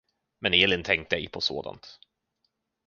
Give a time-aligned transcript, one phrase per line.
[0.39, 1.99] Men Elin tänkte ej på sådant.